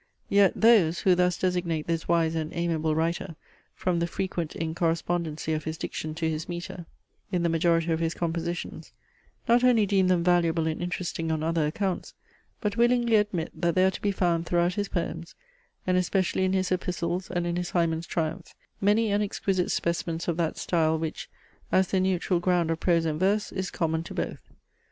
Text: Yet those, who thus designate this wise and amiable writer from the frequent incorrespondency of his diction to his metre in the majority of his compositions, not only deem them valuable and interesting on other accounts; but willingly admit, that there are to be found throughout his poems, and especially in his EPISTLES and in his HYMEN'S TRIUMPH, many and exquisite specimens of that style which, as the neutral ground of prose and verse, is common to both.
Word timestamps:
Yet 0.29 0.53
those, 0.55 1.01
who 1.01 1.13
thus 1.13 1.37
designate 1.37 1.85
this 1.85 2.07
wise 2.07 2.33
and 2.33 2.51
amiable 2.55 2.95
writer 2.95 3.35
from 3.75 3.99
the 3.99 4.07
frequent 4.07 4.55
incorrespondency 4.55 5.53
of 5.53 5.65
his 5.65 5.77
diction 5.77 6.15
to 6.15 6.27
his 6.27 6.49
metre 6.49 6.87
in 7.31 7.43
the 7.43 7.49
majority 7.49 7.91
of 7.91 7.99
his 7.99 8.15
compositions, 8.15 8.93
not 9.47 9.63
only 9.63 9.85
deem 9.85 10.07
them 10.07 10.23
valuable 10.23 10.65
and 10.65 10.81
interesting 10.81 11.31
on 11.31 11.43
other 11.43 11.67
accounts; 11.67 12.15
but 12.61 12.77
willingly 12.77 13.15
admit, 13.15 13.51
that 13.53 13.75
there 13.75 13.85
are 13.85 13.91
to 13.91 14.01
be 14.01 14.11
found 14.11 14.47
throughout 14.47 14.73
his 14.73 14.89
poems, 14.89 15.35
and 15.85 15.97
especially 15.97 16.45
in 16.45 16.53
his 16.53 16.71
EPISTLES 16.71 17.29
and 17.29 17.45
in 17.45 17.55
his 17.55 17.69
HYMEN'S 17.69 18.07
TRIUMPH, 18.07 18.55
many 18.81 19.11
and 19.11 19.21
exquisite 19.21 19.69
specimens 19.69 20.27
of 20.27 20.35
that 20.35 20.57
style 20.57 20.97
which, 20.97 21.29
as 21.71 21.89
the 21.89 21.99
neutral 21.99 22.39
ground 22.39 22.71
of 22.71 22.79
prose 22.79 23.05
and 23.05 23.19
verse, 23.19 23.51
is 23.51 23.69
common 23.69 24.01
to 24.05 24.15
both. 24.15 24.39